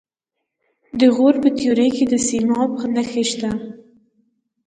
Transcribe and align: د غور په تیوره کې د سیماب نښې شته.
د 0.99 1.01
غور 1.15 1.35
په 1.43 1.49
تیوره 1.57 1.87
کې 1.95 2.05
د 2.07 2.13
سیماب 2.27 2.71
نښې 2.95 3.23
شته. 3.31 3.49